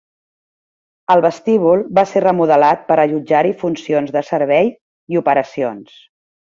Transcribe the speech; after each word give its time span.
El 1.15 1.21
vestíbul 1.25 1.83
va 1.99 2.05
ser 2.13 2.25
remodelat 2.25 2.83
per 2.89 2.99
allotjar-hi 3.05 3.55
funcions 3.63 4.19
de 4.19 4.27
servei 4.35 4.77
i 5.15 5.25
operacions. 5.27 5.99